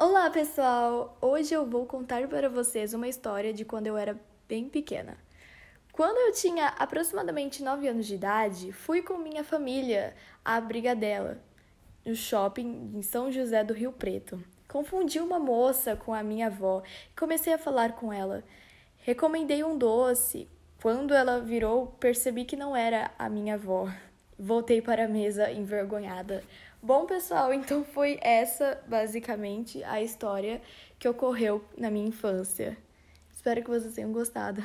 [0.00, 1.18] Olá, pessoal!
[1.20, 5.18] Hoje eu vou contar para vocês uma história de quando eu era bem pequena.
[5.92, 10.14] Quando eu tinha aproximadamente 9 anos de idade, fui com minha família
[10.44, 11.42] à Brigadela,
[12.06, 14.40] no shopping em São José do Rio Preto.
[14.68, 16.80] Confundi uma moça com a minha avó
[17.10, 18.44] e comecei a falar com ela.
[18.98, 20.48] Recomendei um doce.
[20.80, 23.88] Quando ela virou, percebi que não era a minha avó.
[24.38, 26.44] Voltei para a mesa envergonhada.
[26.80, 30.62] Bom, pessoal, então foi essa basicamente a história
[30.98, 32.76] que ocorreu na minha infância.
[33.32, 34.62] Espero que vocês tenham gostado.